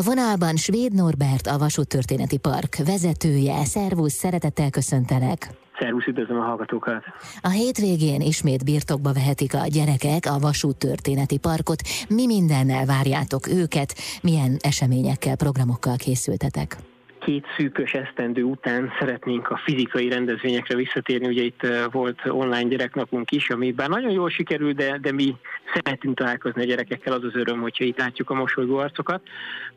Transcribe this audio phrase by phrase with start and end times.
[0.00, 3.64] A vonalban Svéd Norbert, a Vasúttörténeti Park vezetője.
[3.64, 5.50] Szervusz, szeretettel köszöntelek!
[5.78, 7.02] Szervusz, üdvözlöm a hallgatókat!
[7.40, 11.82] A hétvégén ismét birtokba vehetik a gyerekek a Vasúttörténeti Parkot.
[12.08, 13.94] Mi mindennel várjátok őket?
[14.22, 16.76] Milyen eseményekkel, programokkal készültetek?
[17.20, 21.26] Két szűkös esztendő után szeretnénk a fizikai rendezvényekre visszatérni.
[21.26, 25.36] Ugye itt volt online gyereknapunk is, ami bár nagyon jól sikerült, de, de mi
[25.74, 29.22] szeretünk találkozni a gyerekekkel, az az öröm, hogyha itt látjuk a mosolygó arcokat.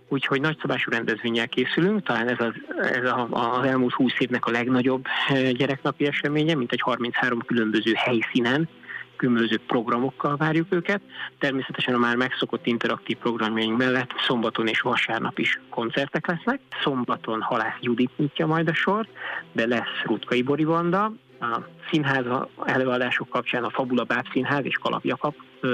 [0.08, 2.54] Úgyhogy nagyszabású rendezvényel készülünk, talán ez, az,
[2.92, 5.06] ez a, az elmúlt 20 évnek a legnagyobb
[5.52, 8.70] gyereknapi eseménye, mint egy 33 különböző helyszínen
[9.16, 11.02] különböző programokkal várjuk őket.
[11.40, 16.60] Természetesen a már megszokott interaktív programjaink mellett szombaton és vasárnap is koncertek lesznek.
[16.84, 19.10] Szombaton Halász Judit nyitja majd a sort,
[19.52, 21.60] de lesz Rutkai Borivanda, a
[21.92, 22.26] színház
[22.66, 25.04] előadások kapcsán a Fabula Báb Színház és Kalap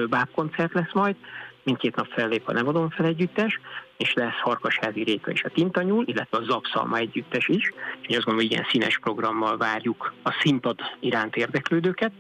[0.10, 1.16] Báb koncert lesz majd,
[1.64, 3.60] mindkét nap fellép a Nevadon fel együttes,
[3.98, 8.36] és lesz Harkasházi Réka és a Tintanyúl, illetve a Zapszalma együttes is, és azt gondolom,
[8.36, 12.12] hogy ilyen színes programmal várjuk a színpad iránt érdeklődőket,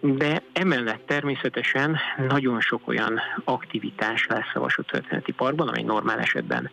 [0.00, 1.98] de emellett természetesen
[2.28, 6.70] nagyon sok olyan aktivitás lesz a Vasúttörténeti Parkban, ami normál esetben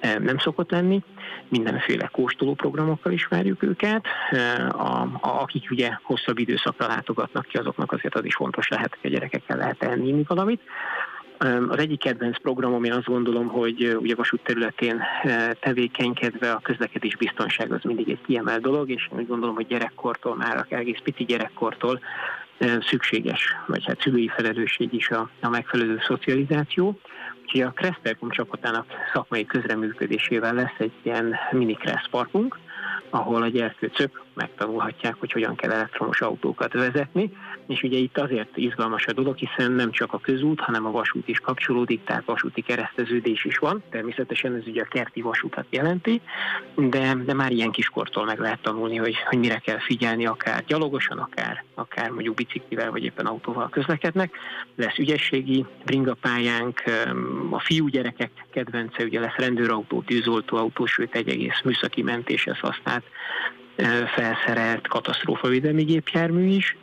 [0.00, 1.02] eh, nem szokott lenni.
[1.48, 4.06] Mindenféle kóstoló programokkal is várjuk őket.
[4.30, 8.96] Eh, a, a, akik ugye hosszabb időszakra látogatnak ki, azoknak azért az is fontos lehet,
[9.00, 10.60] hogy a gyerekekkel lehet enni valamit.
[11.68, 15.02] Az egyik kedvenc programom, én azt gondolom, hogy ugye vasút területén
[15.60, 20.36] tevékenykedve a közlekedés biztonság az mindig egy kiemelt dolog, és én úgy gondolom, hogy gyerekkortól,
[20.36, 22.00] már egész pici gyerekkortól
[22.80, 27.00] szükséges, vagy hát szülői felelősség is a, a megfelelő szocializáció.
[27.42, 31.78] Úgyhogy a Kreszterkum csapatának szakmai közreműködésével lesz egy ilyen mini
[32.10, 32.58] parkunk,
[33.10, 37.32] ahol a gyerkőcök megtanulhatják, hogy hogyan kell elektromos autókat vezetni,
[37.66, 41.28] és ugye itt azért izgalmas a dolog, hiszen nem csak a közút, hanem a vasút
[41.28, 43.82] is kapcsolódik, tehát vasúti kereszteződés is van.
[43.90, 46.20] Természetesen ez ugye a kerti vasútat jelenti,
[46.76, 51.18] de, de már ilyen kiskortól meg lehet tanulni, hogy, hogy mire kell figyelni, akár gyalogosan,
[51.18, 54.36] akár, akár mondjuk biciklivel, vagy éppen autóval közlekednek.
[54.76, 56.82] Lesz ügyességi bringapályánk,
[57.50, 63.04] a fiú gyerekek kedvence, ugye lesz rendőrautó, tűzoltóautó, sőt egy egész műszaki mentéshez használt
[64.14, 66.76] felszerelt katasztrófavédelmi gépjármű is.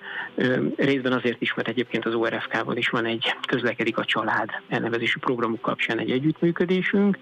[0.76, 5.62] Részben azért is, mert egyébként az ORFK-val is van egy közlekedik a család elnevezésű programuk
[5.62, 7.18] kapcsán egy együttműködésünk,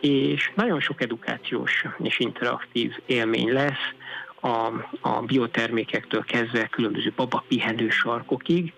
[0.00, 3.94] és nagyon sok edukációs és interaktív élmény lesz,
[4.40, 8.72] a, a biotermékektől kezdve különböző babapihenő sarkokig,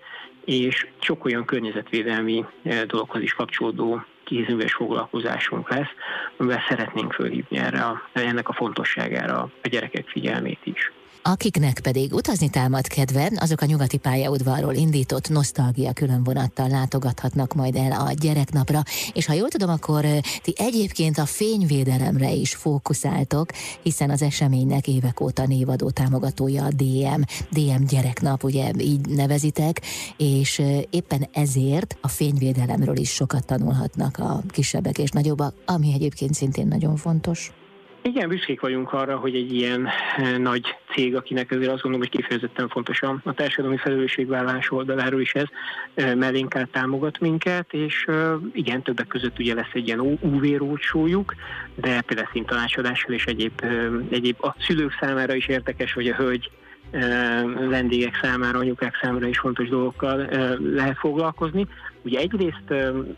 [0.45, 2.45] és sok olyan környezetvédelmi
[2.87, 5.93] dologhoz is kapcsolódó kézműves foglalkozásunk lesz,
[6.37, 10.91] amivel szeretnénk fölhívni erre ennek a fontosságára a gyerekek figyelmét is.
[11.25, 17.91] Akiknek pedig utazni támad kedve, azok a nyugati pályaudvarról indított nosztalgia különvonattal látogathatnak majd el
[17.91, 20.05] a gyereknapra, és ha jól tudom, akkor
[20.41, 23.49] ti egyébként a fényvédelemre is fókuszáltok,
[23.83, 29.81] hiszen az eseménynek évek óta névadó támogatója a DM, DM gyereknap, ugye így nevezitek,
[30.17, 36.67] és éppen ezért a fényvédelemről is sokat tanulhatnak a kisebbek és nagyobbak, ami egyébként szintén
[36.67, 37.51] nagyon fontos.
[38.05, 39.87] Igen, büszkék vagyunk arra, hogy egy ilyen
[40.17, 45.33] eh, nagy cég, akinek ezért azt gondolom, hogy kifejezetten fontos a, társadalmi felelősségvállás oldaláról is
[45.33, 45.45] ez,
[45.93, 51.35] eh, mellénk támogat minket, és eh, igen, többek között ugye lesz egy ilyen UV rócsójuk,
[51.75, 53.65] de például színtanácsadással és egyéb,
[54.09, 56.49] egyéb a szülők számára is érdekes, hogy a hölgy
[57.69, 60.27] vendégek számára, anyukák számára is fontos dolgokkal
[60.59, 61.67] lehet foglalkozni.
[62.01, 62.71] Ugye egyrészt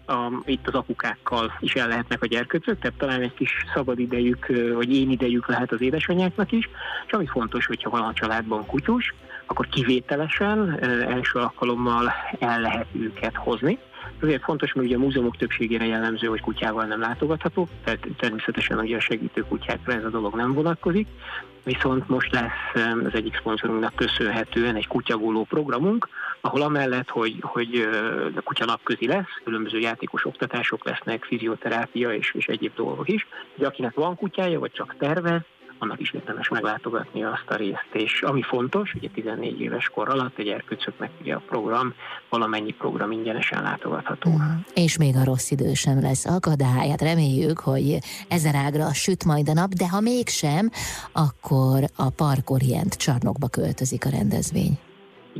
[0.05, 4.45] a, itt az apukákkal is el lehetnek a gyerkőcök, tehát talán egy kis szabad idejük,
[4.73, 6.69] vagy én idejük lehet az édesanyáknak is,
[7.05, 9.13] és ami fontos, hogyha van a családban kutyus,
[9.45, 13.77] akkor kivételesen első alkalommal el lehet őket hozni.
[14.21, 18.97] Azért fontos, mert ugye a múzeumok többségére jellemző, hogy kutyával nem látogathatók, tehát természetesen ugye
[18.97, 21.07] a segítő kutyákra ez a dolog nem vonatkozik,
[21.63, 26.07] viszont most lesz az egyik szponsorunknak köszönhetően egy kutyagóló programunk,
[26.41, 27.87] ahol amellett, hogy, hogy
[28.35, 33.67] a kutya napközi lesz, különböző játékos oktatások lesznek, fizioterápia és, és egyéb dolgok is, de
[33.67, 35.41] akinek van kutyája, vagy csak tervez,
[35.79, 37.89] annak is érdemes meglátogatni azt a részt.
[37.93, 41.93] És ami fontos, ugye 14 éves kor alatt egy erkőcöknek ugye a program,
[42.29, 44.29] valamennyi program ingyenesen látogatható.
[44.29, 44.59] Mm.
[44.73, 46.89] És még a rossz idő sem lesz akadály.
[46.89, 50.69] Hát reméljük, hogy ezer ágra süt majd a nap, de ha mégsem,
[51.11, 54.77] akkor a Park Orient csarnokba költözik a rendezvény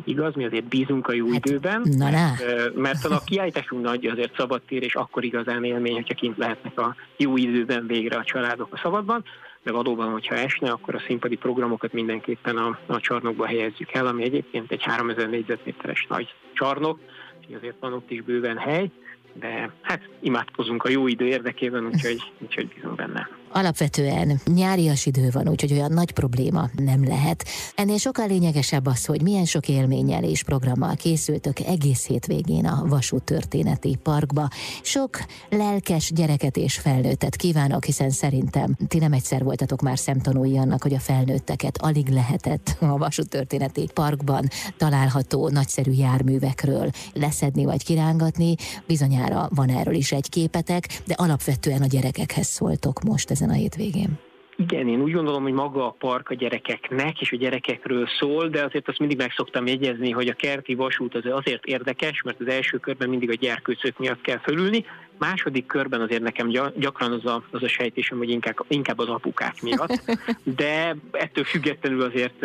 [0.04, 4.36] igaz, mi azért bízunk a jó hát, időben, na, mert, mert a kiállításunk nagy azért
[4.38, 8.80] szabadtér, és akkor igazán élmény, hogyha kint lehetnek a jó időben végre a családok a
[8.84, 9.24] szabadban
[9.66, 14.24] de valóban, hogyha esne, akkor a színpadi programokat mindenképpen a, a csarnokba helyezzük el, ami
[14.24, 17.00] egyébként egy 3000 négyzetméteres nagy csarnok,
[17.48, 18.90] és azért van ott is bőven hely,
[19.34, 23.30] de hát imádkozunk a jó idő érdekében, úgyhogy, úgyhogy bízunk benne.
[23.57, 27.46] Alapvetően nyárias idő van, úgyhogy olyan nagy probléma nem lehet.
[27.75, 33.24] Ennél sokkal lényegesebb az, hogy milyen sok élménnyel és programmal készültök egész hétvégén a Vasút
[33.24, 34.50] Történeti Parkba.
[34.81, 40.81] Sok lelkes gyereket és felnőttet kívánok, hiszen szerintem ti nem egyszer voltatok már szemtanúi annak,
[40.84, 44.48] hogy a felnőtteket alig lehetett a Vasút Történeti Parkban
[44.78, 48.56] található nagyszerű járművekről leszedni vagy kirángatni.
[48.88, 53.59] Bizonyára van erről is egy képetek, de alapvetően a gyerekekhez szóltok most ezen ezen a
[53.59, 54.19] hétvégén?
[54.57, 58.63] Igen, én úgy gondolom, hogy maga a park a gyerekeknek és a gyerekekről szól, de
[58.63, 62.47] azért azt mindig meg szoktam jegyezni, hogy a kerti vasút az azért érdekes, mert az
[62.47, 64.86] első körben mindig a gyerkőcök miatt kell fölülni,
[65.18, 69.62] második körben azért nekem gyakran az a, az a sejtésem, hogy inkább, inkább az apukák
[69.62, 70.01] miatt,
[70.62, 72.44] de ettől függetlenül azért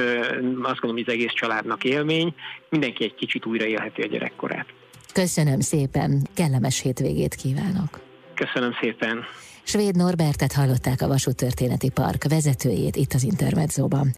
[0.62, 2.34] azt gondolom, hogy az egész családnak élmény,
[2.68, 4.66] mindenki egy kicsit újra élheti a gyerekkorát.
[5.12, 8.09] Köszönöm szépen, kellemes hétvégét kívánok!
[8.40, 9.24] Köszönöm szépen!
[9.62, 14.08] Svéd Norbertet hallották a Vasúttörténeti Park vezetőjét itt az Intermedzóban.